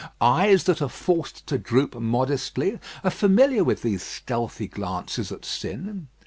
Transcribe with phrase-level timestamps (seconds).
[0.19, 6.07] Eyes that are forced to droop modestly are familiar with these stealthy glances at sin.